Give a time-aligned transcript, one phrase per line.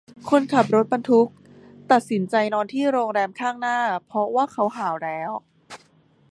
[0.29, 1.29] คนขับรถบรรทุก
[1.89, 5.31] ตักสินใจนอนที่โรงแรมข้างหน้าเพราะว่าเขาหาวแล้ว